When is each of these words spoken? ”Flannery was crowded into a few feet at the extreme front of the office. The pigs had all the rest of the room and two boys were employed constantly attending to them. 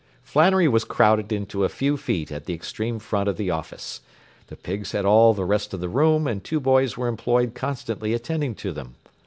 ”Flannery 0.23 0.67
was 0.67 0.83
crowded 0.83 1.31
into 1.31 1.63
a 1.63 1.69
few 1.69 1.95
feet 1.95 2.31
at 2.31 2.45
the 2.45 2.55
extreme 2.55 2.97
front 2.97 3.29
of 3.29 3.37
the 3.37 3.51
office. 3.51 4.01
The 4.47 4.55
pigs 4.55 4.93
had 4.93 5.05
all 5.05 5.35
the 5.35 5.45
rest 5.45 5.75
of 5.75 5.79
the 5.79 5.89
room 5.89 6.25
and 6.25 6.43
two 6.43 6.59
boys 6.59 6.97
were 6.97 7.07
employed 7.07 7.53
constantly 7.53 8.15
attending 8.15 8.55
to 8.55 8.71
them. 8.73 8.95